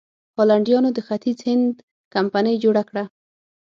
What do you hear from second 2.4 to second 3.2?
جوړه کړه.